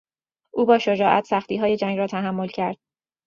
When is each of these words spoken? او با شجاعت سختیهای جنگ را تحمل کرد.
او 0.53 0.65
با 0.65 0.77
شجاعت 0.79 1.25
سختیهای 1.25 1.77
جنگ 1.77 1.97
را 1.97 2.07
تحمل 2.07 2.47
کرد. 2.47 2.77